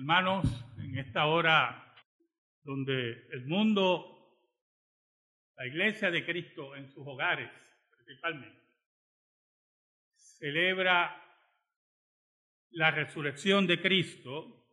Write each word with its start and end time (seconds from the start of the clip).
Hermanos, 0.00 0.46
en 0.78 0.96
esta 0.96 1.26
hora 1.26 1.94
donde 2.62 3.28
el 3.32 3.44
mundo, 3.44 4.34
la 5.58 5.66
iglesia 5.66 6.10
de 6.10 6.24
Cristo 6.24 6.74
en 6.74 6.88
sus 6.88 7.06
hogares 7.06 7.50
principalmente, 7.90 8.62
celebra 10.14 11.22
la 12.70 12.90
resurrección 12.92 13.66
de 13.66 13.78
Cristo, 13.82 14.64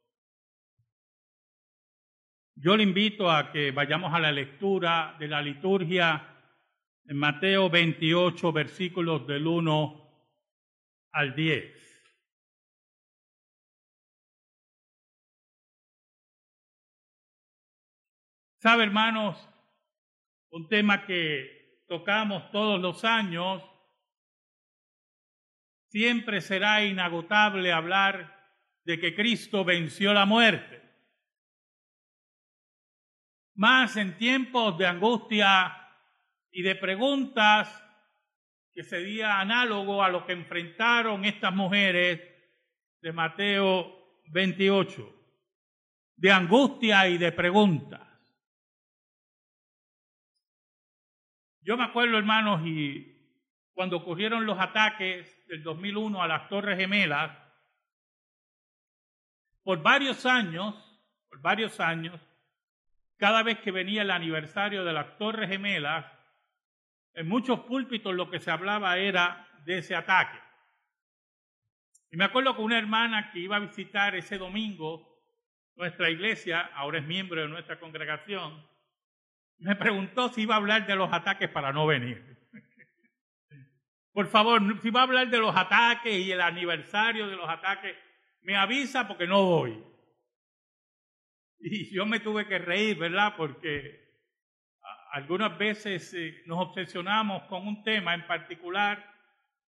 yo 2.55 2.77
le 2.77 2.83
invito 2.83 3.29
a 3.29 3.51
que 3.51 3.71
vayamos 3.71 4.13
a 4.13 4.21
la 4.21 4.31
lectura 4.31 5.17
de 5.19 5.27
la 5.27 5.41
liturgia 5.41 6.25
en 7.05 7.17
Mateo 7.17 7.69
28, 7.69 8.53
versículos 8.53 9.27
del 9.27 9.45
1 9.45 10.09
al 11.11 11.35
10. 11.35 11.86
Sabe, 18.67 18.83
hermanos, 18.83 19.37
un 20.51 20.67
tema 20.67 21.05
que 21.05 21.85
tocamos 21.87 22.51
todos 22.51 22.81
los 22.81 23.05
años, 23.05 23.63
siempre 25.87 26.41
será 26.41 26.83
inagotable 26.83 27.71
hablar 27.71 28.51
de 28.83 28.99
que 28.99 29.15
Cristo 29.15 29.63
venció 29.63 30.13
la 30.13 30.25
muerte. 30.25 30.81
Más 33.55 33.95
en 33.95 34.17
tiempos 34.17 34.77
de 34.77 34.85
angustia 34.85 35.73
y 36.51 36.61
de 36.61 36.75
preguntas 36.75 37.69
que 38.73 38.83
sería 38.83 39.39
análogo 39.39 40.03
a 40.03 40.09
lo 40.09 40.25
que 40.25 40.33
enfrentaron 40.33 41.23
estas 41.23 41.55
mujeres 41.55 42.19
de 42.99 43.13
Mateo 43.13 44.21
28, 44.25 45.09
de 46.17 46.31
angustia 46.33 47.07
y 47.07 47.17
de 47.17 47.31
preguntas. 47.31 48.06
Yo 51.67 51.75
me 51.75 51.83
acuerdo, 51.83 52.17
hermanos, 52.17 52.61
y 52.65 53.13
cuando 53.73 53.97
ocurrieron 53.97 54.45
los 54.45 54.57
ataques 54.57 55.45
del 55.47 55.63
2001 55.63 56.23
a 56.23 56.25
las 56.25 56.47
Torres 56.47 56.77
Gemelas, 56.79 57.37
por 59.63 59.81
varios 59.83 60.25
años, 60.25 60.75
por 61.27 61.41
varios 61.41 61.77
años, 61.81 62.21
cada 63.17 63.43
vez 63.43 63.59
que 63.59 63.71
venía 63.71 64.03
el 64.03 64.11
aniversario 64.11 64.85
de 64.85 64.93
las 64.93 65.17
Torres 65.17 65.49
Gemelas, 65.49 66.05
en 67.13 67.27
muchos 67.27 67.59
púlpitos 67.59 68.15
lo 68.15 68.29
que 68.29 68.39
se 68.39 68.49
hablaba 68.49 68.97
era 68.97 69.45
de 69.65 69.79
ese 69.79 69.93
ataque. 69.93 70.39
Y 72.11 72.15
me 72.15 72.23
acuerdo 72.23 72.55
que 72.55 72.61
una 72.61 72.77
hermana 72.77 73.29
que 73.33 73.39
iba 73.39 73.57
a 73.57 73.59
visitar 73.59 74.15
ese 74.15 74.37
domingo 74.37 75.05
nuestra 75.75 76.09
iglesia, 76.09 76.61
ahora 76.75 76.99
es 76.99 77.05
miembro 77.05 77.41
de 77.41 77.49
nuestra 77.49 77.77
congregación, 77.77 78.65
me 79.59 79.75
preguntó 79.75 80.29
si 80.29 80.41
iba 80.43 80.55
a 80.55 80.57
hablar 80.57 80.85
de 80.85 80.95
los 80.95 81.11
ataques 81.11 81.49
para 81.49 81.71
no 81.71 81.87
venir. 81.87 82.37
Por 84.13 84.27
favor, 84.27 84.61
si 84.81 84.89
va 84.89 85.01
a 85.01 85.03
hablar 85.03 85.29
de 85.29 85.39
los 85.39 85.55
ataques 85.55 86.13
y 86.13 86.31
el 86.31 86.41
aniversario 86.41 87.27
de 87.27 87.35
los 87.35 87.49
ataques, 87.49 87.95
me 88.41 88.55
avisa 88.55 89.07
porque 89.07 89.27
no 89.27 89.43
voy. 89.43 89.83
Y 91.59 91.93
yo 91.93 92.05
me 92.05 92.19
tuve 92.19 92.47
que 92.47 92.59
reír, 92.59 92.97
¿verdad? 92.97 93.33
Porque 93.35 94.07
algunas 95.11 95.57
veces 95.57 96.13
eh, 96.13 96.43
nos 96.45 96.67
obsesionamos 96.67 97.43
con 97.43 97.67
un 97.67 97.83
tema 97.83 98.13
en 98.13 98.27
particular 98.27 99.13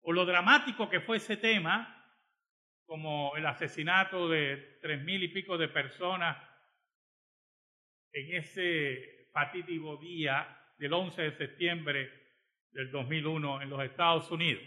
o 0.00 0.12
lo 0.12 0.24
dramático 0.24 0.88
que 0.88 1.00
fue 1.00 1.19
ese 1.19 1.36
tema, 1.36 1.91
como 2.86 3.36
el 3.36 3.46
asesinato 3.46 4.28
de 4.28 4.78
tres 4.80 5.02
mil 5.02 5.22
y 5.22 5.28
pico 5.28 5.56
de 5.56 5.69
personas 5.69 6.36
en 8.12 8.36
ese 8.36 9.23
fatídico 9.34 9.96
día 9.96 10.46
del 10.78 10.92
11 10.92 11.20
de 11.20 11.36
septiembre 11.36 12.09
del 12.70 12.91
2001 12.92 13.62
en 13.62 13.70
los 13.70 13.82
Estados 13.82 14.31
Unidos. 14.31 14.62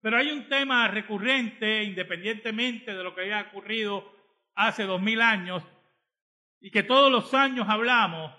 Pero 0.00 0.16
hay 0.16 0.30
un 0.30 0.48
tema 0.48 0.88
recurrente, 0.88 1.84
independientemente 1.84 2.94
de 2.94 3.04
lo 3.04 3.14
que 3.14 3.22
haya 3.22 3.42
ocurrido 3.42 4.10
hace 4.54 4.84
dos 4.84 5.02
mil 5.02 5.20
años, 5.20 5.62
y 6.58 6.70
que 6.70 6.82
todos 6.82 7.12
los 7.12 7.34
años 7.34 7.68
hablamos, 7.68 8.32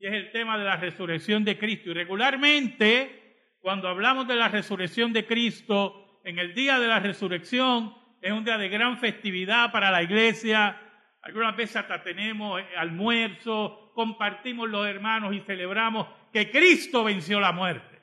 y 0.00 0.06
es 0.08 0.14
el 0.14 0.32
tema 0.32 0.58
de 0.58 0.64
la 0.64 0.76
resurrección 0.76 1.44
de 1.44 1.56
Cristo. 1.56 1.90
Y 1.90 1.94
regularmente, 1.94 3.54
cuando 3.60 3.88
hablamos 3.88 4.26
de 4.26 4.34
la 4.34 4.48
resurrección 4.48 5.12
de 5.12 5.24
Cristo, 5.24 6.20
en 6.24 6.38
el 6.40 6.52
día 6.52 6.80
de 6.80 6.88
la 6.88 6.98
resurrección, 6.98 7.94
es 8.20 8.32
un 8.32 8.44
día 8.44 8.58
de 8.58 8.68
gran 8.68 8.98
festividad 8.98 9.70
para 9.70 9.92
la 9.92 10.02
iglesia. 10.02 10.80
Algunas 11.28 11.56
veces 11.56 11.76
hasta 11.76 12.02
tenemos 12.02 12.60
almuerzo, 12.76 13.92
compartimos 13.94 14.68
los 14.68 14.86
hermanos 14.86 15.34
y 15.34 15.40
celebramos 15.40 16.08
que 16.32 16.50
Cristo 16.50 17.04
venció 17.04 17.38
la 17.38 17.52
muerte. 17.52 18.00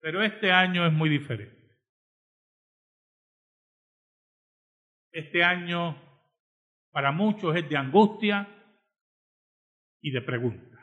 Pero 0.00 0.22
este 0.22 0.50
año 0.50 0.86
es 0.86 0.92
muy 0.92 1.10
diferente. 1.10 1.78
Este 5.12 5.44
año 5.44 5.96
para 6.90 7.12
muchos 7.12 7.54
es 7.54 7.68
de 7.68 7.76
angustia, 7.76 8.48
y 10.00 10.10
de 10.10 10.22
preguntas. 10.22 10.78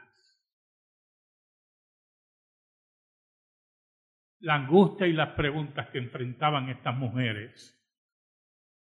La 4.40 4.56
angustia 4.56 5.08
y 5.08 5.14
las 5.14 5.30
preguntas 5.30 5.90
que 5.90 5.98
enfrentaban 5.98 6.70
estas 6.70 6.96
mujeres 6.96 7.72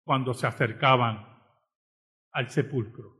cuando 0.07 0.33
se 0.33 0.47
acercaban 0.47 1.23
al 2.31 2.49
sepulcro 2.49 3.19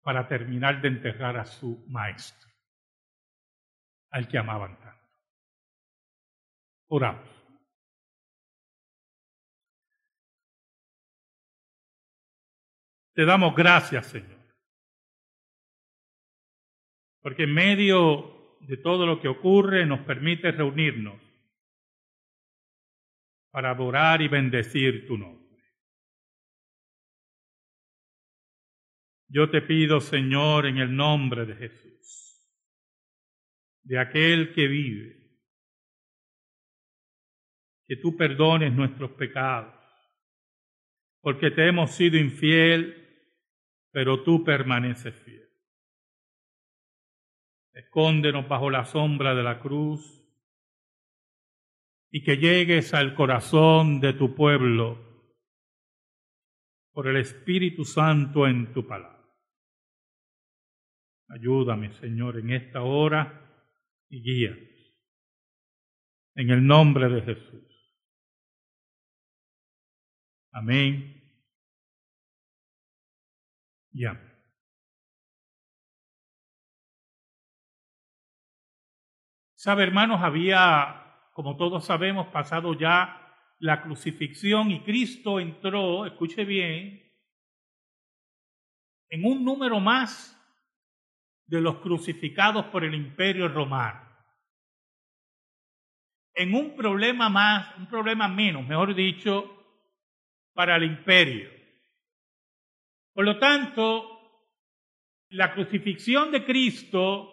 para 0.00 0.26
terminar 0.28 0.80
de 0.80 0.88
enterrar 0.88 1.36
a 1.36 1.44
su 1.44 1.84
maestro, 1.88 2.48
al 4.12 4.28
que 4.28 4.38
amaban 4.38 4.78
tanto. 4.78 5.18
Oramos. 6.86 7.28
Te 13.12 13.24
damos 13.24 13.54
gracias, 13.54 14.06
Señor 14.06 14.36
porque 17.26 17.42
en 17.42 17.54
medio 17.54 18.56
de 18.60 18.76
todo 18.76 19.04
lo 19.04 19.20
que 19.20 19.26
ocurre 19.26 19.84
nos 19.84 19.98
permite 20.02 20.52
reunirnos 20.52 21.20
para 23.56 23.70
adorar 23.70 24.20
y 24.20 24.28
bendecir 24.28 25.06
tu 25.06 25.16
nombre. 25.16 25.64
Yo 29.28 29.48
te 29.48 29.62
pido, 29.62 29.98
Señor, 29.98 30.66
en 30.66 30.76
el 30.76 30.94
nombre 30.94 31.46
de 31.46 31.54
Jesús, 31.54 32.46
de 33.82 33.98
aquel 33.98 34.52
que 34.52 34.66
vive, 34.66 35.38
que 37.86 37.96
tú 37.96 38.14
perdones 38.14 38.74
nuestros 38.74 39.12
pecados, 39.12 39.74
porque 41.22 41.50
te 41.50 41.66
hemos 41.66 41.92
sido 41.92 42.18
infiel, 42.18 43.32
pero 43.90 44.22
tú 44.22 44.44
permaneces 44.44 45.14
fiel. 45.24 45.48
Escóndenos 47.72 48.46
bajo 48.46 48.68
la 48.68 48.84
sombra 48.84 49.34
de 49.34 49.42
la 49.42 49.60
cruz 49.60 50.15
y 52.10 52.22
que 52.22 52.36
llegues 52.36 52.94
al 52.94 53.14
corazón 53.14 54.00
de 54.00 54.12
tu 54.12 54.34
pueblo 54.34 55.04
por 56.92 57.08
el 57.08 57.16
Espíritu 57.16 57.84
Santo 57.84 58.46
en 58.46 58.72
tu 58.72 58.86
palabra. 58.86 59.16
Ayúdame, 61.28 61.92
Señor, 61.92 62.38
en 62.38 62.50
esta 62.50 62.82
hora 62.82 63.42
y 64.08 64.22
guía. 64.22 64.56
En 66.34 66.50
el 66.50 66.66
nombre 66.66 67.08
de 67.08 67.22
Jesús. 67.22 67.66
Amén. 70.52 71.22
Y 73.92 74.04
amén. 74.04 74.36
Sabe, 79.54 79.82
hermanos, 79.82 80.20
había, 80.22 81.05
como 81.36 81.54
todos 81.58 81.84
sabemos, 81.84 82.28
pasado 82.28 82.72
ya 82.72 83.22
la 83.58 83.82
crucifixión 83.82 84.70
y 84.70 84.80
Cristo 84.80 85.38
entró, 85.38 86.06
escuche 86.06 86.46
bien, 86.46 87.12
en 89.10 89.22
un 89.22 89.44
número 89.44 89.78
más 89.78 90.32
de 91.44 91.60
los 91.60 91.76
crucificados 91.80 92.64
por 92.68 92.84
el 92.84 92.94
imperio 92.94 93.48
romano. 93.48 94.00
En 96.32 96.54
un 96.54 96.74
problema 96.74 97.28
más, 97.28 97.76
un 97.76 97.86
problema 97.86 98.28
menos, 98.28 98.66
mejor 98.66 98.94
dicho, 98.94 99.62
para 100.54 100.76
el 100.76 100.84
imperio. 100.84 101.50
Por 103.12 103.26
lo 103.26 103.38
tanto, 103.38 104.40
la 105.28 105.52
crucifixión 105.52 106.30
de 106.30 106.46
Cristo 106.46 107.30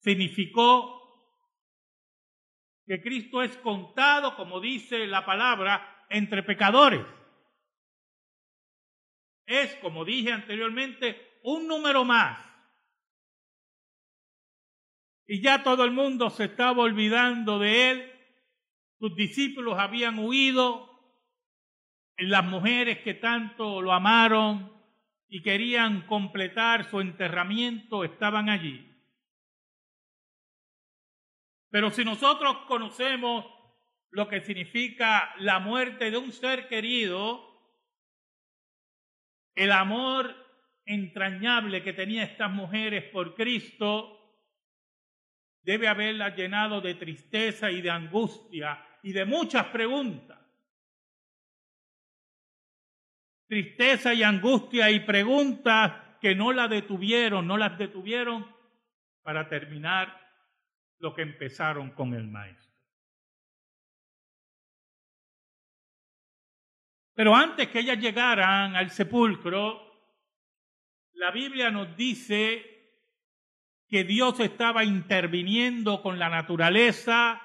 significó 0.00 0.99
que 2.90 3.00
Cristo 3.00 3.40
es 3.40 3.56
contado, 3.58 4.34
como 4.34 4.60
dice 4.60 5.06
la 5.06 5.24
palabra, 5.24 6.04
entre 6.10 6.42
pecadores. 6.42 7.06
Es, 9.46 9.76
como 9.76 10.04
dije 10.04 10.32
anteriormente, 10.32 11.38
un 11.44 11.68
número 11.68 12.04
más. 12.04 12.44
Y 15.28 15.40
ya 15.40 15.62
todo 15.62 15.84
el 15.84 15.92
mundo 15.92 16.30
se 16.30 16.46
estaba 16.46 16.82
olvidando 16.82 17.60
de 17.60 17.92
él. 17.92 18.12
Sus 18.98 19.14
discípulos 19.14 19.78
habían 19.78 20.18
huido. 20.18 20.90
Las 22.16 22.44
mujeres 22.44 22.98
que 23.02 23.14
tanto 23.14 23.80
lo 23.80 23.92
amaron 23.92 24.68
y 25.28 25.42
querían 25.42 26.08
completar 26.08 26.90
su 26.90 27.00
enterramiento 27.00 28.02
estaban 28.02 28.48
allí. 28.48 28.89
Pero 31.70 31.90
si 31.90 32.04
nosotros 32.04 32.58
conocemos 32.66 33.46
lo 34.10 34.28
que 34.28 34.40
significa 34.40 35.32
la 35.38 35.60
muerte 35.60 36.10
de 36.10 36.18
un 36.18 36.32
ser 36.32 36.68
querido, 36.68 37.48
el 39.54 39.70
amor 39.70 40.34
entrañable 40.84 41.82
que 41.82 41.92
tenían 41.92 42.28
estas 42.28 42.50
mujeres 42.50 43.04
por 43.12 43.34
Cristo, 43.34 44.16
debe 45.62 45.86
haberlas 45.86 46.36
llenado 46.36 46.80
de 46.80 46.94
tristeza 46.94 47.70
y 47.70 47.80
de 47.80 47.90
angustia 47.90 48.84
y 49.02 49.12
de 49.12 49.24
muchas 49.24 49.66
preguntas. 49.66 50.38
Tristeza 53.46 54.14
y 54.14 54.22
angustia 54.22 54.90
y 54.90 55.00
preguntas 55.00 56.18
que 56.20 56.34
no 56.34 56.52
la 56.52 56.66
detuvieron, 56.66 57.46
no 57.46 57.56
las 57.56 57.78
detuvieron 57.78 58.46
para 59.22 59.48
terminar 59.48 60.19
lo 61.00 61.14
que 61.14 61.22
empezaron 61.22 61.90
con 61.90 62.14
el 62.14 62.28
maestro. 62.28 62.70
Pero 67.14 67.34
antes 67.34 67.68
que 67.68 67.80
ellas 67.80 67.98
llegaran 67.98 68.76
al 68.76 68.90
sepulcro, 68.90 69.90
la 71.14 71.30
Biblia 71.30 71.70
nos 71.70 71.96
dice 71.96 72.64
que 73.88 74.04
Dios 74.04 74.40
estaba 74.40 74.84
interviniendo 74.84 76.00
con 76.00 76.18
la 76.18 76.28
naturaleza 76.28 77.42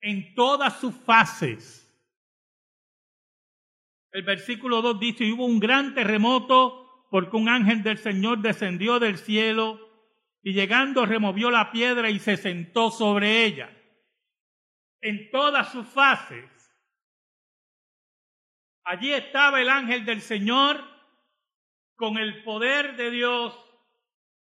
en 0.00 0.34
todas 0.34 0.78
sus 0.78 0.94
fases. 0.94 1.82
El 4.12 4.22
versículo 4.22 4.80
2 4.80 5.00
dice, 5.00 5.32
hubo 5.32 5.44
un 5.44 5.60
gran 5.60 5.94
terremoto 5.94 7.06
porque 7.10 7.36
un 7.36 7.48
ángel 7.48 7.82
del 7.82 7.98
Señor 7.98 8.40
descendió 8.40 8.98
del 8.98 9.18
cielo 9.18 9.85
y 10.46 10.52
llegando 10.52 11.04
removió 11.04 11.50
la 11.50 11.72
piedra 11.72 12.08
y 12.08 12.20
se 12.20 12.36
sentó 12.36 12.92
sobre 12.92 13.44
ella. 13.44 13.68
En 15.00 15.28
todas 15.32 15.72
sus 15.72 15.84
fases. 15.88 16.48
Allí 18.84 19.12
estaba 19.12 19.60
el 19.60 19.68
ángel 19.68 20.04
del 20.04 20.20
Señor 20.20 20.80
con 21.96 22.16
el 22.16 22.44
poder 22.44 22.94
de 22.94 23.10
Dios 23.10 23.58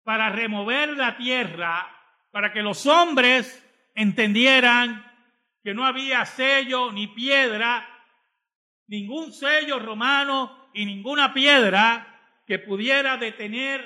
para 0.03 0.29
remover 0.29 0.95
la 0.95 1.17
tierra, 1.17 1.93
para 2.31 2.53
que 2.53 2.61
los 2.61 2.85
hombres 2.85 3.61
entendieran 3.93 5.05
que 5.61 5.73
no 5.73 5.85
había 5.85 6.23
sello 6.23 6.93
ni 6.93 7.07
piedra, 7.07 7.85
ningún 8.87 9.33
sello 9.33 9.79
romano 9.79 10.69
y 10.73 10.85
ninguna 10.85 11.33
piedra 11.33 12.41
que 12.47 12.57
pudiera 12.57 13.17
detener 13.17 13.85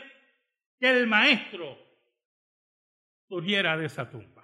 que 0.80 0.92
el 0.92 1.08
maestro 1.08 1.82
surgiera 3.34 3.76
de 3.76 3.88
esa 3.88 4.08
tumba. 4.08 4.44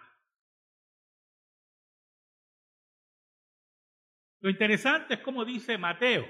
Lo 4.42 4.50
interesante 4.50 5.16
es 5.16 5.20
como 5.20 5.46
dice 5.46 5.78
Mateo. 5.78 6.28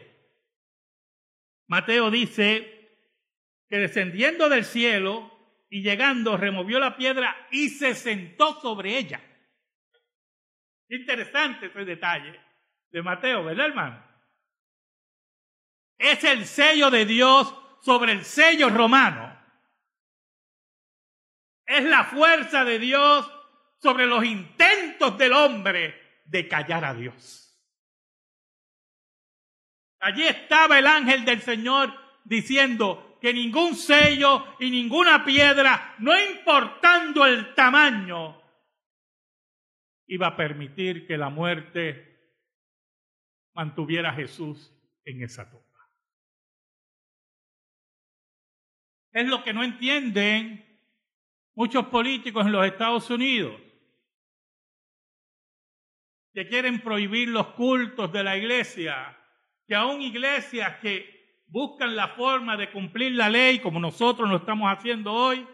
Mateo 1.68 2.12
dice 2.12 3.08
que 3.70 3.78
descendiendo 3.78 4.50
del 4.50 4.66
cielo 4.66 5.32
y 5.70 5.84
llegando 5.84 6.36
removió 6.36 6.80
la 6.80 6.98
piedra 6.98 7.48
y 7.50 7.70
se 7.70 7.96
sentó 7.96 8.60
sobre 8.60 8.98
ella. 8.98 9.22
Interesante 10.90 11.68
ese 11.68 11.86
detalle 11.86 12.42
de 12.90 13.02
Mateo, 13.02 13.46
¿verdad 13.46 13.68
hermano? 13.68 14.04
Es 15.98 16.24
el 16.26 16.46
sello 16.46 16.90
de 16.90 17.06
Dios 17.06 17.56
sobre 17.82 18.12
el 18.12 18.26
sello 18.26 18.70
romano. 18.70 19.39
Es 21.70 21.84
la 21.84 22.04
fuerza 22.04 22.66
de 22.66 22.80
Dios 22.80 23.32
sobre 23.80 24.08
los 24.08 24.26
intentos 24.26 25.16
del 25.20 25.34
hombre 25.34 26.24
de 26.26 26.48
callar 26.48 26.84
a 26.84 26.96
Dios. 26.96 27.46
Allí 30.00 30.26
estaba 30.26 30.80
el 30.80 30.88
ángel 30.88 31.24
del 31.26 31.44
Señor 31.44 31.94
diciendo 32.24 33.20
que 33.22 33.36
ningún 33.36 33.76
sello 33.76 34.56
y 34.60 34.72
ninguna 34.72 35.24
piedra, 35.24 35.94
no 36.00 36.20
importando 36.20 37.24
el 37.28 37.54
tamaño, 37.54 38.42
iba 40.08 40.26
a 40.26 40.36
permitir 40.36 41.06
que 41.06 41.20
la 41.20 41.30
muerte 41.30 42.34
mantuviera 43.54 44.10
a 44.10 44.16
Jesús 44.16 44.74
en 45.06 45.22
esa 45.22 45.48
tumba. 45.48 45.88
Es 49.12 49.28
lo 49.28 49.44
que 49.44 49.54
no 49.54 49.64
entienden 49.64 50.69
muchos 51.60 51.88
políticos 51.88 52.46
en 52.46 52.54
los 52.54 52.66
Estados 52.66 53.10
Unidos 53.10 53.54
que 56.34 56.48
quieren 56.48 56.80
prohibir 56.80 57.28
los 57.28 57.48
cultos 57.48 58.14
de 58.14 58.24
la 58.24 58.38
iglesia, 58.38 59.18
que 59.68 59.76
aún 59.76 60.02
iglesias 60.02 60.78
que 60.78 61.44
buscan 61.48 61.98
la 61.98 62.16
forma 62.16 62.56
de 62.56 62.72
cumplir 62.72 63.12
la 63.12 63.28
ley 63.28 63.60
como 63.60 63.78
nosotros 63.78 64.30
lo 64.30 64.38
estamos 64.38 64.72
haciendo 64.72 65.12
hoy, 65.12 65.46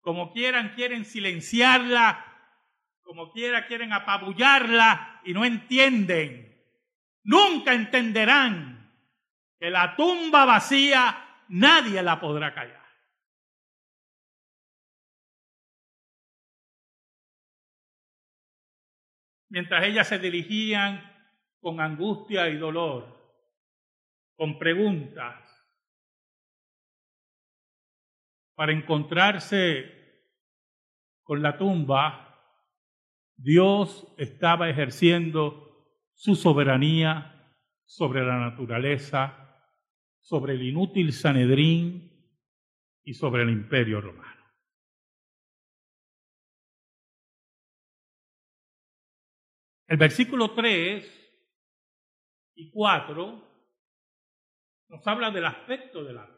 como 0.00 0.32
quieran, 0.32 0.72
quieren 0.74 1.04
silenciarla, 1.04 2.24
como 3.02 3.30
quiera, 3.30 3.66
quieren 3.66 3.92
apabullarla 3.92 5.20
y 5.26 5.34
no 5.34 5.44
entienden, 5.44 6.58
nunca 7.22 7.74
entenderán 7.74 8.94
que 9.60 9.68
la 9.68 9.94
tumba 9.94 10.46
vacía 10.46 11.42
nadie 11.48 12.02
la 12.02 12.18
podrá 12.18 12.54
callar. 12.54 12.87
Mientras 19.48 19.84
ellas 19.84 20.08
se 20.08 20.18
dirigían 20.18 21.02
con 21.60 21.80
angustia 21.80 22.48
y 22.48 22.56
dolor, 22.56 23.16
con 24.36 24.58
preguntas, 24.58 25.44
para 28.54 28.72
encontrarse 28.72 29.98
con 31.22 31.42
la 31.42 31.56
tumba, 31.56 32.28
Dios 33.36 34.12
estaba 34.18 34.68
ejerciendo 34.68 35.86
su 36.12 36.34
soberanía 36.34 37.54
sobre 37.84 38.24
la 38.24 38.38
naturaleza, 38.38 39.48
sobre 40.18 40.54
el 40.54 40.62
inútil 40.62 41.12
Sanedrín 41.12 42.10
y 43.04 43.14
sobre 43.14 43.42
el 43.42 43.50
imperio 43.50 44.00
romano. 44.00 44.37
El 49.88 49.96
versículo 49.96 50.52
3 50.52 51.32
y 52.56 52.70
4 52.70 53.48
nos 54.90 55.06
habla 55.06 55.30
del 55.30 55.46
aspecto 55.46 56.04
del 56.04 56.18
ángel. 56.18 56.36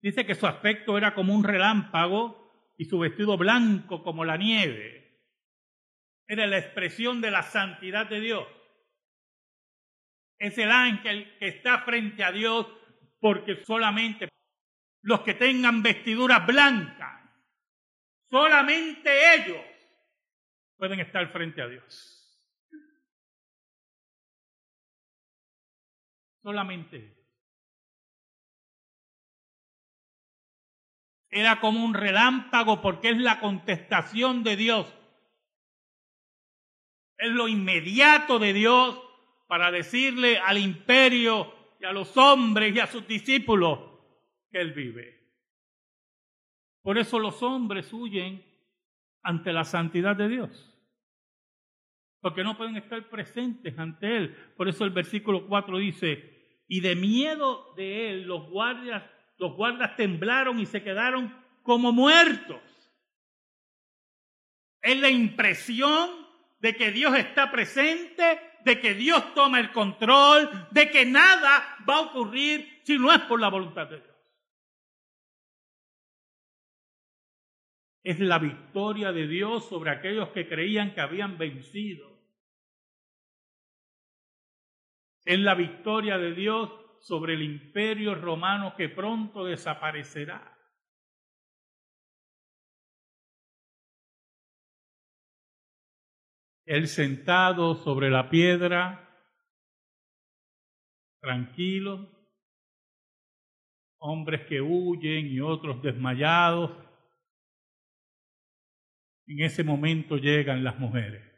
Dice 0.00 0.24
que 0.24 0.34
su 0.34 0.46
aspecto 0.46 0.96
era 0.96 1.14
como 1.14 1.34
un 1.34 1.44
relámpago 1.44 2.72
y 2.78 2.86
su 2.86 2.98
vestido 2.98 3.36
blanco 3.36 4.02
como 4.02 4.24
la 4.24 4.38
nieve. 4.38 5.20
Era 6.26 6.46
la 6.46 6.58
expresión 6.58 7.20
de 7.20 7.30
la 7.30 7.42
santidad 7.42 8.06
de 8.06 8.20
Dios. 8.20 8.48
Es 10.38 10.56
el 10.56 10.70
ángel 10.70 11.36
que 11.38 11.48
está 11.48 11.82
frente 11.82 12.24
a 12.24 12.32
Dios 12.32 12.66
porque 13.20 13.62
solamente 13.62 14.30
los 15.02 15.20
que 15.20 15.34
tengan 15.34 15.82
vestiduras 15.82 16.46
blancas, 16.46 17.30
solamente 18.30 19.34
ellos 19.34 19.71
pueden 20.82 20.98
estar 20.98 21.30
frente 21.30 21.62
a 21.62 21.68
Dios. 21.68 22.44
Solamente. 26.42 27.24
Era 31.30 31.60
como 31.60 31.84
un 31.84 31.94
relámpago 31.94 32.82
porque 32.82 33.10
es 33.10 33.18
la 33.18 33.38
contestación 33.38 34.42
de 34.42 34.56
Dios. 34.56 34.92
Es 37.16 37.30
lo 37.30 37.46
inmediato 37.46 38.40
de 38.40 38.52
Dios 38.52 39.00
para 39.46 39.70
decirle 39.70 40.38
al 40.38 40.58
imperio 40.58 41.54
y 41.78 41.84
a 41.84 41.92
los 41.92 42.16
hombres 42.16 42.74
y 42.74 42.80
a 42.80 42.88
sus 42.88 43.06
discípulos 43.06 43.78
que 44.50 44.60
Él 44.60 44.72
vive. 44.72 45.30
Por 46.82 46.98
eso 46.98 47.20
los 47.20 47.40
hombres 47.44 47.92
huyen 47.92 48.44
ante 49.22 49.52
la 49.52 49.62
santidad 49.62 50.16
de 50.16 50.26
Dios. 50.26 50.71
Porque 52.22 52.44
no 52.44 52.56
pueden 52.56 52.76
estar 52.76 53.10
presentes 53.10 53.76
ante 53.78 54.16
Él. 54.16 54.36
Por 54.56 54.68
eso 54.68 54.84
el 54.84 54.90
versículo 54.90 55.46
4 55.48 55.76
dice, 55.78 56.62
y 56.68 56.80
de 56.80 56.94
miedo 56.94 57.74
de 57.76 58.10
Él 58.10 58.22
los 58.22 58.48
guardias, 58.48 59.02
los 59.38 59.54
guardas 59.54 59.96
temblaron 59.96 60.60
y 60.60 60.66
se 60.66 60.82
quedaron 60.82 61.36
como 61.62 61.92
muertos. 61.92 62.62
Es 64.80 64.96
la 64.98 65.10
impresión 65.10 66.10
de 66.60 66.76
que 66.76 66.92
Dios 66.92 67.16
está 67.18 67.50
presente, 67.50 68.40
de 68.64 68.80
que 68.80 68.94
Dios 68.94 69.34
toma 69.34 69.58
el 69.58 69.72
control, 69.72 70.68
de 70.70 70.90
que 70.90 71.04
nada 71.04 71.76
va 71.88 71.96
a 71.96 72.00
ocurrir 72.02 72.80
si 72.84 72.98
no 72.98 73.12
es 73.12 73.20
por 73.22 73.40
la 73.40 73.48
voluntad 73.48 73.88
de 73.88 73.96
Dios. 74.00 74.16
Es 78.04 78.20
la 78.20 78.38
victoria 78.38 79.10
de 79.10 79.26
Dios 79.26 79.68
sobre 79.68 79.90
aquellos 79.90 80.28
que 80.28 80.48
creían 80.48 80.94
que 80.94 81.00
habían 81.00 81.36
vencido. 81.36 82.11
Es 85.24 85.38
la 85.38 85.54
victoria 85.54 86.18
de 86.18 86.34
Dios 86.34 86.70
sobre 87.00 87.34
el 87.34 87.42
imperio 87.42 88.14
romano 88.14 88.74
que 88.76 88.88
pronto 88.88 89.44
desaparecerá. 89.44 90.48
Él 96.64 96.86
sentado 96.86 97.74
sobre 97.74 98.08
la 98.08 98.30
piedra, 98.30 99.08
tranquilo, 101.20 102.08
hombres 103.98 104.46
que 104.46 104.60
huyen 104.60 105.26
y 105.26 105.40
otros 105.40 105.82
desmayados. 105.82 106.70
En 109.26 109.40
ese 109.40 109.64
momento 109.64 110.16
llegan 110.16 110.64
las 110.64 110.78
mujeres. 110.78 111.31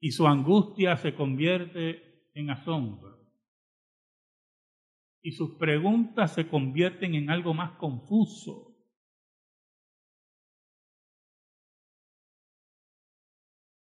Y 0.00 0.12
su 0.12 0.26
angustia 0.26 0.96
se 0.96 1.14
convierte 1.14 2.30
en 2.34 2.50
asombro. 2.50 3.18
Y 5.22 5.32
sus 5.32 5.56
preguntas 5.56 6.34
se 6.34 6.48
convierten 6.48 7.14
en 7.14 7.30
algo 7.30 7.52
más 7.52 7.72
confuso. 7.78 8.76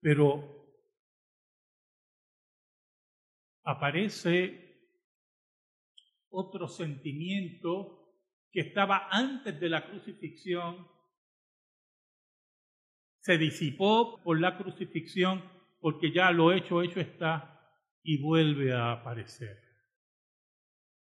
Pero 0.02 0.62
aparece 3.64 4.72
otro 6.30 6.68
sentimiento 6.68 8.02
que 8.52 8.62
estaba 8.62 9.08
antes 9.10 9.60
de 9.60 9.70
la 9.70 9.88
crucifixión, 9.88 10.88
se 13.22 13.38
disipó 13.38 14.22
por 14.24 14.40
la 14.40 14.58
crucifixión 14.58 15.44
porque 15.82 16.12
ya 16.12 16.32
lo 16.32 16.54
hecho, 16.54 16.82
hecho 16.82 17.02
está 17.02 17.60
y 18.04 18.22
vuelve 18.22 18.74
a 18.74 18.94
aparecer. 18.94 19.60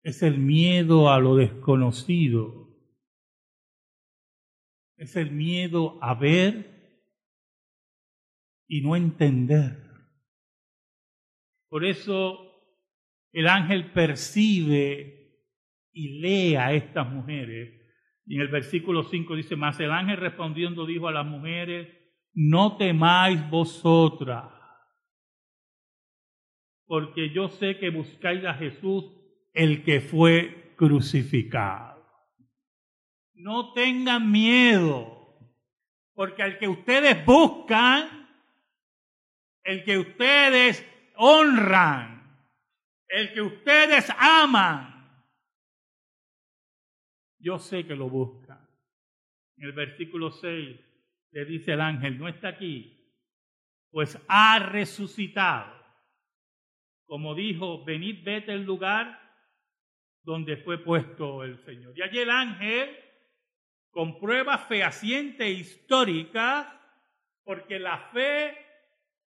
Es 0.02 0.22
el 0.22 0.40
miedo 0.40 1.10
a 1.10 1.20
lo 1.20 1.36
desconocido. 1.36 2.68
Es 4.98 5.16
el 5.16 5.32
miedo 5.32 5.98
a 6.02 6.16
ver 6.16 6.74
y 8.68 8.82
no 8.82 8.96
entender. 8.96 9.80
Por 11.70 11.86
eso 11.86 12.40
el 13.32 13.48
ángel 13.48 13.92
percibe 13.92 15.42
y 15.92 16.20
lee 16.20 16.56
a 16.56 16.74
estas 16.74 17.10
mujeres. 17.10 17.82
Y 18.26 18.36
en 18.36 18.42
el 18.42 18.48
versículo 18.48 19.04
5 19.04 19.36
dice, 19.36 19.56
más 19.56 19.80
el 19.80 19.92
ángel 19.92 20.18
respondiendo 20.18 20.86
dijo 20.86 21.08
a 21.08 21.12
las 21.12 21.26
mujeres, 21.26 21.90
no 22.34 22.78
temáis 22.78 23.50
vosotras, 23.50 24.46
porque 26.86 27.30
yo 27.32 27.50
sé 27.50 27.78
que 27.78 27.90
buscáis 27.90 28.44
a 28.46 28.54
Jesús, 28.54 29.06
el 29.54 29.84
que 29.84 30.02
fue 30.02 30.74
crucificado. 30.76 32.04
No 33.34 33.74
tengan 33.74 34.32
miedo, 34.32 35.38
porque 36.14 36.44
al 36.44 36.60
que 36.60 36.68
ustedes 36.68 37.26
buscan, 37.26 38.30
el 39.64 39.84
que 39.84 39.98
ustedes 39.98 40.86
honran, 41.16 42.24
el 43.08 43.34
que 43.34 43.42
ustedes 43.42 44.12
aman. 44.18 44.94
Yo 47.40 47.60
sé 47.60 47.86
que 47.86 47.96
lo 47.96 48.10
buscan. 48.10 48.68
En 49.58 49.66
el 49.66 49.74
versículo 49.74 50.32
6 50.32 50.80
le 51.32 51.46
dice 51.46 51.74
el 51.74 51.82
ángel, 51.82 52.18
no 52.18 52.28
está 52.28 52.50
aquí, 52.50 53.12
pues 53.90 54.18
ha 54.28 54.60
resucitado. 54.60 55.83
Como 57.06 57.36
dijo, 57.36 57.84
venid, 57.84 58.24
vete 58.24 58.54
el 58.54 58.64
lugar 58.64 59.20
donde 60.24 60.58
fue 60.58 60.78
puesto 60.84 61.44
el 61.44 61.64
Señor. 61.66 61.98
Y 61.98 62.02
allí 62.02 62.20
el 62.20 62.30
ángel, 62.30 62.98
con 63.92 64.20
pruebas 64.20 64.68
fehacientes 64.68 65.46
e 65.46 65.52
históricas, 65.52 66.68
porque 67.44 67.80
la 67.80 67.98
fe 68.14 68.58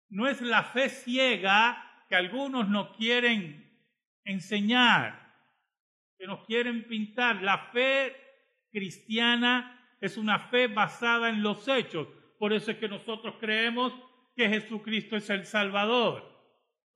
no 0.09 0.29
es 0.29 0.41
la 0.41 0.65
fe 0.65 0.89
ciega 0.89 2.05
que 2.09 2.17
algunos 2.17 2.69
nos 2.69 2.97
quieren 2.97 3.71
enseñar, 4.25 5.33
que 6.19 6.27
nos 6.27 6.45
quieren 6.45 6.87
pintar. 6.89 7.43
La 7.43 7.71
fe 7.73 8.17
cristiana 8.71 9.97
es 10.01 10.17
una 10.17 10.49
fe 10.49 10.67
basada 10.67 11.29
en 11.29 11.43
los 11.43 11.67
hechos. 11.69 12.09
Por 12.39 12.53
eso 12.53 12.73
es 12.73 12.79
que 12.79 12.89
nosotros 12.89 13.37
creemos 13.39 13.93
que 14.35 14.49
Jesucristo 14.49 15.17
es 15.17 15.31
el 15.31 15.45
Salvador. 15.45 16.30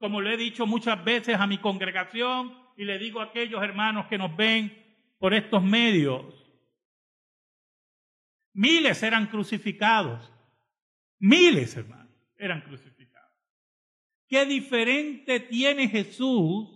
Como 0.05 0.21
le 0.21 0.35
he 0.35 0.37
dicho 0.37 0.67
muchas 0.67 1.03
veces 1.03 1.35
a 1.41 1.47
mi 1.47 1.57
congregación 1.57 2.55
y 2.77 2.85
le 2.85 2.99
digo 2.99 3.23
a 3.23 3.25
aquellos 3.25 3.63
hermanos 3.63 4.07
que 4.07 4.19
nos 4.19 4.37
ven 4.37 4.71
por 5.19 5.33
estos 5.33 5.63
medios, 5.63 6.27
miles 8.53 9.03
eran 9.03 9.29
crucificados, 9.29 10.31
miles 11.21 11.75
hermanos 11.75 12.15
eran 12.37 12.61
crucificados. 12.61 13.33
¿Qué 14.29 14.45
diferente 14.45 15.41
tiene 15.41 15.89
Jesús 15.89 16.69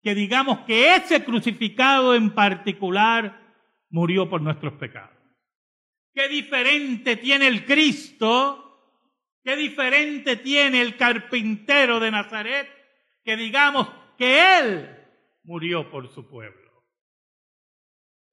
que 0.00 0.14
digamos 0.14 0.60
que 0.60 0.94
ese 0.94 1.22
crucificado 1.26 2.14
en 2.14 2.30
particular 2.30 3.54
murió 3.90 4.30
por 4.30 4.40
nuestros 4.40 4.72
pecados? 4.78 5.18
¿Qué 6.14 6.26
diferente 6.26 7.16
tiene 7.16 7.48
el 7.48 7.66
Cristo? 7.66 8.65
¿Qué 9.46 9.54
diferente 9.54 10.34
tiene 10.34 10.82
el 10.82 10.96
carpintero 10.96 12.00
de 12.00 12.10
Nazaret 12.10 12.68
que 13.22 13.36
digamos 13.36 13.88
que 14.18 14.58
Él 14.58 15.06
murió 15.44 15.88
por 15.88 16.12
su 16.12 16.28
pueblo? 16.28 16.84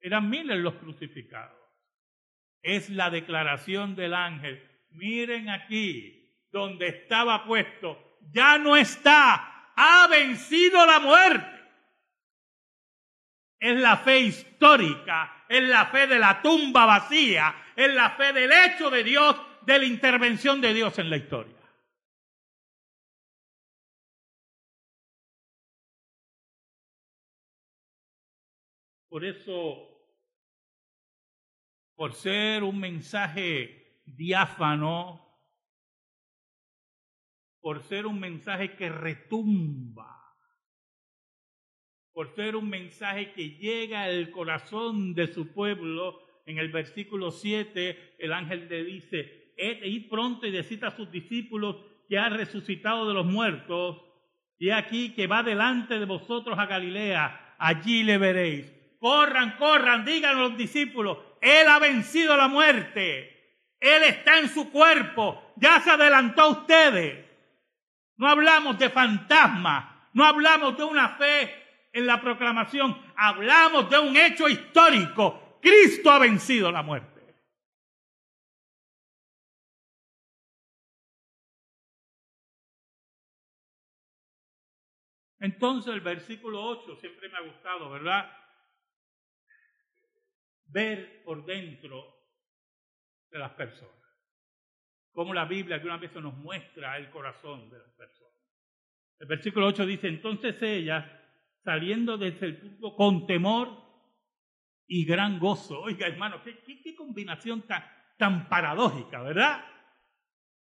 Eran 0.01 0.27
miles 0.27 0.58
los 0.58 0.74
crucificados. 0.74 1.55
Es 2.63 2.89
la 2.89 3.12
declaración 3.12 3.96
del 3.96 4.15
ángel. 4.15 4.67
Miren 4.89 5.51
aquí, 5.51 6.36
donde 6.51 6.88
estaba 6.88 7.46
puesto, 7.46 8.17
ya 8.32 8.58
no 8.58 8.75
está, 8.75 9.72
ha 9.75 10.08
vencido 10.08 10.84
la 10.84 11.00
muerte. 11.00 11.62
Es 13.60 13.79
la 13.79 13.98
fe 13.98 14.22
histórica, 14.22 15.46
es 15.48 15.62
la 15.62 15.86
fe 15.86 16.08
de 16.08 16.17
la 16.17 16.41
tumba 16.41 16.88
vacía, 16.88 17.53
es 17.75 17.93
la 17.93 18.10
fe 18.15 18.34
del 18.34 18.51
hecho 18.51 18.89
de 18.89 19.03
Dios, 19.03 19.39
de 19.65 19.79
la 19.79 19.86
intervención 19.86 20.62
de 20.62 20.74
Dios 20.74 20.98
en 21.00 21.10
la 21.10 21.17
historia. 21.17 21.63
Por 29.10 29.25
eso, 29.25 29.93
por 31.93 32.13
ser 32.13 32.63
un 32.63 32.79
mensaje 32.79 34.01
diáfano, 34.05 35.24
por 37.62 37.84
ser 37.84 38.08
un 38.08 38.20
mensaje 38.20 38.75
que 38.75 38.89
retumba, 38.89 40.36
por 42.12 42.34
ser 42.36 42.55
un 42.55 42.70
mensaje 42.70 43.34
que 43.34 43.51
llega 43.51 44.03
al 44.03 44.32
corazón 44.32 45.13
de 45.13 45.27
su 45.27 45.53
pueblo. 45.53 46.20
En 46.46 46.58
el 46.58 46.72
versículo 46.72 47.32
7 47.32 48.15
el 48.20 48.34
ángel 48.34 48.67
le 48.67 48.84
dice, 48.84 49.42
id 49.57 50.10
pronto 50.10 50.45
y 50.45 50.51
decid 50.51 50.83
a 50.83 50.95
sus 50.95 51.12
discípulos 51.12 51.77
que 52.07 52.17
ha 52.17 52.29
resucitado 52.29 53.07
de 53.07 53.13
los 53.13 53.25
muertos, 53.25 54.01
y 54.57 54.69
aquí 54.69 55.13
que 55.13 55.27
va 55.27 55.43
delante 55.43 56.00
de 56.00 56.05
vosotros 56.05 56.57
a 56.57 56.65
Galilea, 56.65 57.55
allí 57.57 58.03
le 58.03 58.17
veréis. 58.17 58.72
Corran, 59.00 59.57
corran, 59.57 60.05
digan 60.05 60.38
a 60.38 60.41
los 60.41 60.57
discípulos, 60.57 61.17
Él 61.41 61.67
ha 61.67 61.79
vencido 61.79 62.38
la 62.38 62.48
muerte, 62.48 63.75
Él 63.79 64.03
está 64.03 64.39
en 64.39 64.50
su 64.50 64.72
cuerpo, 64.72 65.53
ya 65.57 65.79
se 65.81 65.91
adelantó 65.91 66.41
a 66.41 66.50
ustedes. 66.50 67.25
No 68.17 68.27
hablamos 68.27 68.77
de 68.79 68.89
fantasmas, 68.89 69.86
no 70.13 70.24
hablamos 70.24 70.77
de 70.77 70.83
una 70.83 71.10
fe 71.17 71.53
en 71.91 72.05
la 72.05 72.22
proclamación, 72.22 72.98
hablamos 73.15 73.89
de 73.89 74.00
un 74.00 74.15
hecho 74.15 74.48
histórico 74.48 75.43
Cristo 75.63 76.12
ha 76.12 76.19
vencido 76.19 76.72
la 76.72 76.83
muerte. 76.83 77.12
Entonces 85.43 85.93
el 85.93 86.00
versículo 86.00 86.63
8 86.63 86.95
siempre 87.01 87.27
me 87.27 87.38
ha 87.38 87.41
gustado, 87.41 87.89
¿verdad? 87.89 88.31
Ver 90.67 91.21
por 91.25 91.43
dentro 91.45 92.15
de 93.29 93.39
las 93.39 93.51
personas. 93.51 93.93
Como 95.12 95.33
la 95.33 95.43
Biblia 95.43 95.75
algunas 95.75 96.00
veces 96.00 96.23
nos 96.23 96.33
muestra 96.38 96.97
el 96.97 97.09
corazón 97.09 97.69
de 97.69 97.77
las 97.77 97.91
personas. 97.91 98.39
El 99.19 99.27
versículo 99.27 99.67
8 99.67 99.85
dice, 99.85 100.07
entonces 100.07 100.62
ella, 100.62 101.21
saliendo 101.62 102.17
del 102.17 102.39
sepulcro 102.39 102.95
con 102.95 103.27
temor 103.27 103.83
y 104.88 105.03
gran 105.03 105.39
gozo. 105.39 105.81
Oiga, 105.81 106.07
hermano, 106.07 106.41
qué, 106.41 106.95
combinación 106.95 107.63
tan, 107.63 107.83
tan 108.17 108.47
paradójica, 108.47 109.21
¿verdad? 109.21 109.65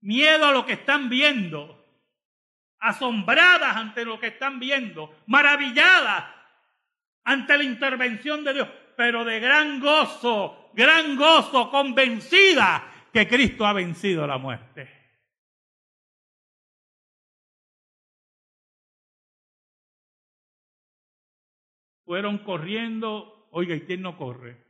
Miedo 0.02 0.44
a 0.44 0.52
lo 0.52 0.66
que 0.66 0.74
están 0.74 1.08
viendo 1.08 1.85
asombradas 2.80 3.76
ante 3.76 4.04
lo 4.04 4.18
que 4.20 4.28
están 4.28 4.58
viendo, 4.58 5.22
maravilladas 5.26 6.24
ante 7.24 7.58
la 7.58 7.64
intervención 7.64 8.44
de 8.44 8.54
Dios, 8.54 8.68
pero 8.96 9.24
de 9.24 9.40
gran 9.40 9.80
gozo, 9.80 10.70
gran 10.74 11.16
gozo, 11.16 11.70
convencida 11.70 13.08
que 13.12 13.26
Cristo 13.26 13.66
ha 13.66 13.72
vencido 13.72 14.26
la 14.26 14.38
muerte. 14.38 14.88
Fueron 22.04 22.38
corriendo, 22.38 23.48
oiga, 23.50 23.74
¿y 23.74 23.80
quién 23.80 24.02
no 24.02 24.16
corre? 24.16 24.64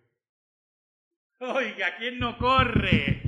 Oiga, 1.38 1.96
¿quién 1.98 2.18
no 2.18 2.38
corre 2.38 3.20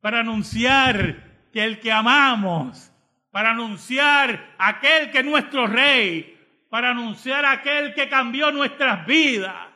para 0.00 0.20
anunciar 0.20 1.48
que 1.52 1.64
el 1.64 1.80
que 1.80 1.90
amamos 1.90 2.89
para 3.30 3.50
anunciar 3.50 4.54
aquel 4.58 5.10
que 5.10 5.18
es 5.18 5.24
nuestro 5.24 5.66
rey, 5.66 6.36
para 6.68 6.90
anunciar 6.90 7.44
aquel 7.44 7.94
que 7.94 8.08
cambió 8.08 8.50
nuestras 8.50 9.06
vidas, 9.06 9.68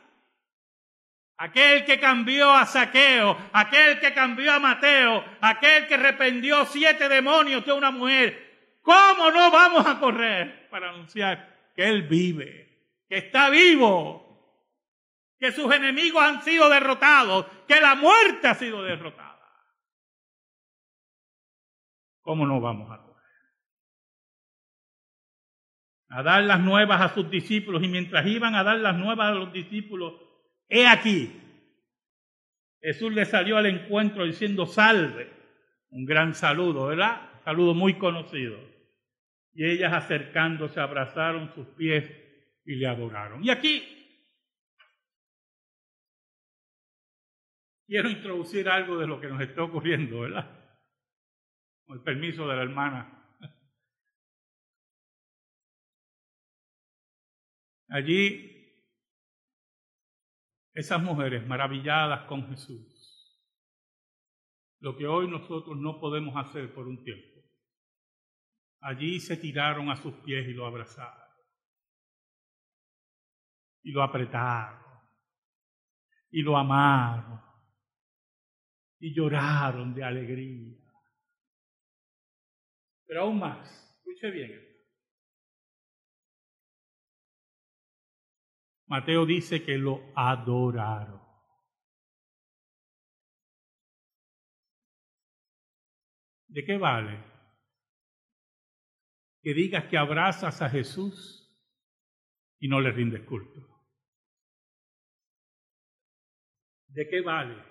aquel 1.37 1.85
que 1.85 1.99
cambió 1.99 2.51
a 2.51 2.65
Saqueo, 2.65 3.37
aquel 3.53 3.99
que 3.99 4.13
cambió 4.13 4.53
a 4.53 4.59
Mateo, 4.59 5.23
aquel 5.41 5.87
que 5.87 5.97
rependió 5.97 6.65
siete 6.65 7.07
demonios 7.07 7.65
de 7.65 7.73
una 7.73 7.91
mujer. 7.91 8.79
¿Cómo 8.81 9.31
no 9.31 9.49
vamos 9.51 9.85
a 9.85 9.99
correr 9.99 10.69
para 10.69 10.89
anunciar 10.89 11.71
que 11.75 11.87
Él 11.87 12.03
vive, 12.03 13.03
que 13.07 13.17
está 13.17 13.49
vivo, 13.49 14.21
que 15.39 15.51
sus 15.51 15.73
enemigos 15.73 16.23
han 16.23 16.43
sido 16.43 16.69
derrotados, 16.69 17.45
que 17.67 17.79
la 17.79 17.95
muerte 17.95 18.47
ha 18.47 18.55
sido 18.55 18.83
derrotada? 18.83 19.35
¿Cómo 22.21 22.45
no 22.45 22.59
vamos 22.59 22.91
a 22.91 23.04
a 26.15 26.23
dar 26.23 26.43
las 26.43 26.61
nuevas 26.61 27.01
a 27.01 27.13
sus 27.13 27.29
discípulos 27.29 27.83
y 27.83 27.89
mientras 27.89 28.25
iban 28.25 28.55
a 28.55 28.63
dar 28.63 28.77
las 28.77 28.95
nuevas 28.95 29.27
a 29.27 29.33
los 29.33 29.51
discípulos, 29.51 30.13
he 30.69 30.87
aquí, 30.87 31.29
Jesús 32.79 33.13
le 33.13 33.25
salió 33.25 33.57
al 33.57 33.65
encuentro 33.65 34.23
diciendo 34.23 34.65
salve, 34.65 35.29
un 35.89 36.05
gran 36.05 36.33
saludo, 36.33 36.87
¿verdad? 36.87 37.41
Saludo 37.43 37.73
muy 37.73 37.95
conocido. 37.95 38.57
Y 39.53 39.65
ellas 39.65 39.91
acercándose 39.91 40.79
abrazaron 40.79 41.53
sus 41.53 41.67
pies 41.75 42.09
y 42.63 42.75
le 42.75 42.87
adoraron. 42.87 43.43
Y 43.43 43.49
aquí 43.49 43.83
quiero 47.87 48.09
introducir 48.09 48.69
algo 48.69 48.97
de 48.97 49.07
lo 49.07 49.19
que 49.19 49.27
nos 49.27 49.41
está 49.41 49.63
ocurriendo, 49.63 50.21
¿verdad? 50.21 50.49
Con 51.85 51.97
el 51.97 52.03
permiso 52.03 52.47
de 52.47 52.55
la 52.55 52.63
hermana 52.63 53.14
Allí 57.89 58.51
esas 60.73 61.01
mujeres 61.01 61.45
maravilladas 61.47 62.27
con 62.27 62.47
Jesús, 62.49 62.95
lo 64.79 64.97
que 64.97 65.07
hoy 65.07 65.29
nosotros 65.29 65.77
no 65.77 65.99
podemos 65.99 66.35
hacer 66.35 66.73
por 66.73 66.87
un 66.87 67.03
tiempo. 67.03 67.41
Allí 68.81 69.19
se 69.19 69.37
tiraron 69.37 69.89
a 69.89 69.95
sus 69.95 70.13
pies 70.15 70.47
y 70.47 70.53
lo 70.53 70.65
abrazaron. 70.65 71.25
Y 73.83 73.91
lo 73.91 74.03
apretaron. 74.03 74.83
Y 76.29 76.41
lo 76.41 76.57
amaron. 76.57 77.41
Y 78.99 79.13
lloraron 79.15 79.93
de 79.93 80.03
alegría. 80.03 80.77
Pero 83.07 83.21
aún 83.21 83.39
más, 83.39 83.95
escuche 83.97 84.29
bien, 84.31 84.74
Mateo 88.95 89.25
dice 89.25 89.61
que 89.61 89.77
lo 89.77 90.13
adoraron. 90.15 91.21
¿De 96.47 96.63
qué 96.63 96.77
vale 96.77 97.21
que 99.41 99.53
digas 99.53 99.83
que 99.89 99.97
abrazas 99.97 100.61
a 100.61 100.69
Jesús 100.69 101.45
y 102.57 102.69
no 102.69 102.79
le 102.79 102.93
rindes 102.93 103.23
culto? 103.23 103.59
¿De 106.87 107.05
qué 107.09 107.19
vale 107.19 107.61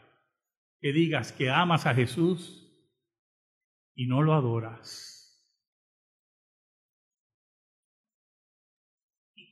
que 0.78 0.92
digas 0.92 1.32
que 1.32 1.48
amas 1.48 1.86
a 1.86 1.94
Jesús 1.94 2.70
y 3.94 4.06
no 4.08 4.20
lo 4.20 4.34
adoras? 4.34 5.13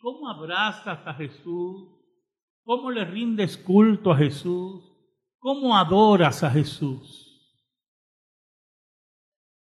¿Cómo 0.02 0.28
abrazas 0.28 1.06
a 1.06 1.14
Jesús? 1.14 1.88
¿Cómo 2.64 2.90
le 2.90 3.04
rindes 3.04 3.56
culto 3.56 4.10
a 4.10 4.16
Jesús? 4.16 4.82
¿Cómo 5.38 5.76
adoras 5.76 6.42
a 6.42 6.50
Jesús? 6.50 7.28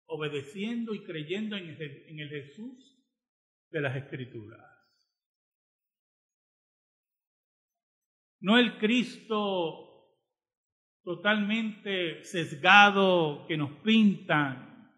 Obedeciendo 0.05 0.92
y 0.92 1.03
creyendo 1.05 1.57
en 1.57 1.70
el, 1.70 2.29
Jesús 2.29 3.03
de 3.70 3.81
las 3.81 3.96
Escrituras. 3.96 4.61
No 8.40 8.59
el 8.59 8.77
Cristo 8.77 10.12
totalmente 11.03 12.22
sesgado 12.25 13.46
que 13.46 13.57
nos 13.57 13.70
pintan. 13.81 14.92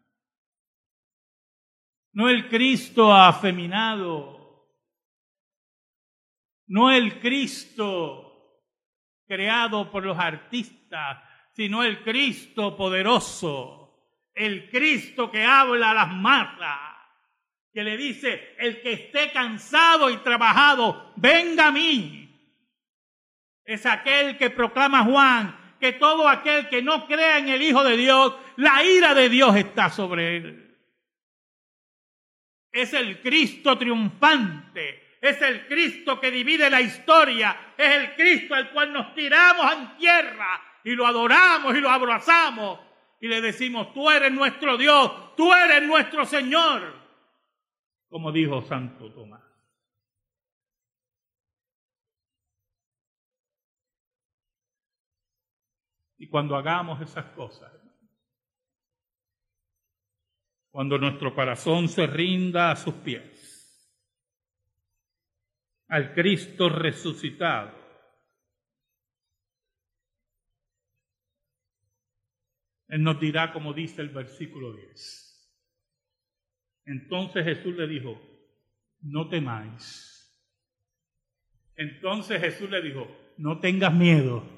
No 2.12 2.28
el 2.28 2.48
Cristo 2.48 3.12
afeminado 3.12 4.37
no 6.68 6.90
el 6.90 7.20
Cristo 7.20 8.28
creado 9.26 9.90
por 9.90 10.04
los 10.04 10.18
artistas, 10.18 11.18
sino 11.52 11.84
el 11.84 12.02
Cristo 12.02 12.76
poderoso, 12.76 14.14
el 14.34 14.70
Cristo 14.70 15.30
que 15.30 15.44
habla 15.44 15.90
a 15.90 15.94
las 15.94 16.12
masas, 16.14 16.78
que 17.72 17.82
le 17.82 17.96
dice, 17.96 18.54
el 18.58 18.80
que 18.80 18.92
esté 18.92 19.32
cansado 19.32 20.10
y 20.10 20.16
trabajado, 20.18 21.12
venga 21.16 21.68
a 21.68 21.72
mí. 21.72 22.24
Es 23.64 23.84
aquel 23.84 24.38
que 24.38 24.50
proclama 24.50 25.04
Juan, 25.04 25.76
que 25.78 25.92
todo 25.92 26.28
aquel 26.28 26.68
que 26.68 26.82
no 26.82 27.06
crea 27.06 27.38
en 27.38 27.48
el 27.48 27.60
Hijo 27.60 27.84
de 27.84 27.96
Dios, 27.96 28.34
la 28.56 28.82
ira 28.82 29.14
de 29.14 29.28
Dios 29.28 29.54
está 29.56 29.90
sobre 29.90 30.36
él. 30.36 30.76
Es 32.72 32.92
el 32.94 33.20
Cristo 33.20 33.76
triunfante, 33.76 35.07
es 35.20 35.40
el 35.42 35.66
Cristo 35.66 36.20
que 36.20 36.30
divide 36.30 36.70
la 36.70 36.80
historia, 36.80 37.74
es 37.76 37.88
el 37.88 38.14
Cristo 38.14 38.54
al 38.54 38.70
cual 38.70 38.92
nos 38.92 39.14
tiramos 39.14 39.72
en 39.72 39.96
tierra 39.96 40.60
y 40.84 40.92
lo 40.92 41.06
adoramos 41.06 41.74
y 41.76 41.80
lo 41.80 41.90
abrazamos. 41.90 42.80
Y 43.20 43.26
le 43.26 43.40
decimos, 43.40 43.92
tú 43.92 44.08
eres 44.08 44.30
nuestro 44.32 44.76
Dios, 44.76 45.34
tú 45.36 45.52
eres 45.52 45.82
nuestro 45.82 46.24
Señor, 46.24 46.94
como 48.08 48.30
dijo 48.30 48.62
Santo 48.62 49.12
Tomás. 49.12 49.42
Y 56.18 56.28
cuando 56.28 56.56
hagamos 56.56 57.00
esas 57.00 57.26
cosas, 57.32 57.72
cuando 60.70 60.98
nuestro 60.98 61.34
corazón 61.34 61.88
se 61.88 62.06
rinda 62.06 62.70
a 62.70 62.76
sus 62.76 62.94
pies, 62.94 63.47
al 65.88 66.12
Cristo 66.14 66.68
resucitado. 66.68 67.76
Él 72.88 73.02
nos 73.02 73.20
dirá 73.20 73.52
como 73.52 73.72
dice 73.72 74.00
el 74.00 74.08
versículo 74.08 74.72
10. 74.72 75.28
Entonces 76.86 77.44
Jesús 77.44 77.74
le 77.74 77.86
dijo, 77.86 78.18
no 79.00 79.28
temáis. 79.28 80.14
Entonces 81.76 82.40
Jesús 82.40 82.70
le 82.70 82.82
dijo, 82.82 83.06
no 83.36 83.60
tengas 83.60 83.94
miedo. 83.94 84.56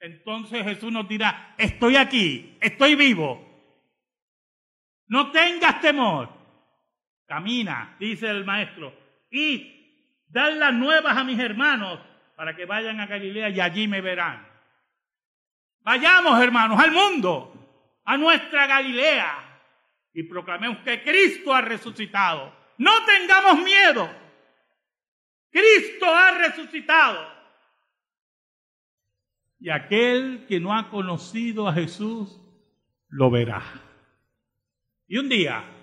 entonces 0.00 0.64
Jesús 0.64 0.90
nos 0.92 1.08
dirá, 1.08 1.54
estoy 1.58 1.96
aquí, 1.96 2.56
estoy 2.60 2.94
vivo. 2.94 3.46
No 5.08 5.30
tengas 5.32 5.80
temor. 5.80 6.39
Camina, 7.30 7.94
dice 8.00 8.28
el 8.28 8.44
maestro, 8.44 8.92
y 9.30 10.18
dan 10.26 10.58
las 10.58 10.74
nuevas 10.74 11.16
a 11.16 11.22
mis 11.22 11.38
hermanos 11.38 12.00
para 12.34 12.56
que 12.56 12.64
vayan 12.64 12.98
a 12.98 13.06
Galilea 13.06 13.50
y 13.50 13.60
allí 13.60 13.86
me 13.86 14.00
verán. 14.00 14.44
Vayamos, 15.82 16.42
hermanos, 16.42 16.80
al 16.80 16.90
mundo, 16.90 18.00
a 18.04 18.16
nuestra 18.16 18.66
Galilea, 18.66 19.60
y 20.12 20.24
proclamemos 20.24 20.78
que 20.78 21.04
Cristo 21.04 21.54
ha 21.54 21.60
resucitado. 21.60 22.52
No 22.78 22.90
tengamos 23.04 23.62
miedo. 23.62 24.10
Cristo 25.52 26.06
ha 26.12 26.32
resucitado. 26.32 27.32
Y 29.60 29.70
aquel 29.70 30.46
que 30.48 30.58
no 30.58 30.76
ha 30.76 30.90
conocido 30.90 31.68
a 31.68 31.74
Jesús 31.74 32.40
lo 33.06 33.30
verá. 33.30 33.62
Y 35.06 35.18
un 35.18 35.28
día 35.28 35.76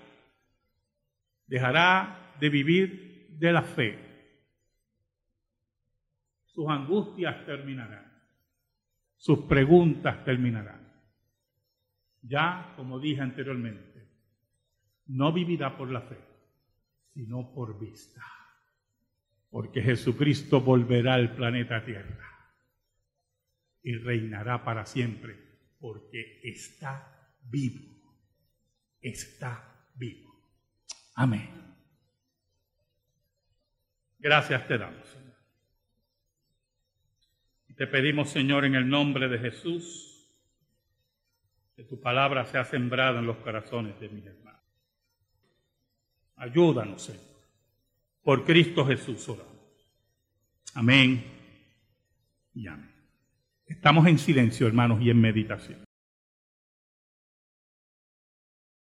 dejará 1.48 2.36
de 2.40 2.50
vivir 2.50 3.28
de 3.32 3.52
la 3.52 3.64
fe. 3.64 4.08
Sus 6.46 6.68
angustias 6.70 7.46
terminarán. 7.46 8.06
Sus 9.16 9.40
preguntas 9.46 10.24
terminarán. 10.24 10.88
Ya, 12.22 12.74
como 12.76 13.00
dije 13.00 13.22
anteriormente, 13.22 13.88
no 15.08 15.32
vivirá 15.32 15.78
por 15.78 15.90
la 15.92 16.02
fe, 16.02 16.18
sino 17.14 17.54
por 17.54 17.80
vista. 17.80 18.22
Porque 19.50 19.82
Jesucristo 19.82 20.62
volverá 20.62 21.14
al 21.14 21.36
planeta 21.36 21.84
Tierra 21.84 22.28
y 23.82 23.96
reinará 23.96 24.64
para 24.66 24.86
siempre, 24.86 25.36
porque 25.80 26.42
está 26.44 27.32
vivo, 27.50 27.82
está 29.00 29.88
vivo. 29.96 30.27
Amén. 31.18 31.50
Gracias 34.20 34.68
te 34.68 34.78
damos, 34.78 35.08
Señor. 35.08 35.36
Te 37.76 37.88
pedimos, 37.88 38.30
Señor, 38.30 38.66
en 38.66 38.76
el 38.76 38.88
nombre 38.88 39.28
de 39.28 39.40
Jesús, 39.40 40.28
que 41.76 41.84
tu 41.84 42.00
palabra 42.00 42.46
sea 42.46 42.66
sembrada 42.66 43.20
en 43.20 43.26
los 43.26 43.38
corazones 43.38 44.00
de 44.00 44.10
mis 44.10 44.26
hermanos. 44.28 44.62
Ayúdanos, 46.36 47.02
Señor. 47.02 47.24
Por 48.22 48.46
Cristo 48.46 48.86
Jesús 48.86 49.28
oramos. 49.28 49.56
Amén 50.76 51.26
y 52.54 52.68
amén. 52.68 52.94
Estamos 53.66 54.06
en 54.06 54.20
silencio, 54.20 54.68
hermanos, 54.68 55.02
y 55.02 55.10
en 55.10 55.20
meditación. 55.20 55.87